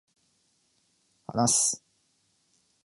[1.27, 1.83] 話す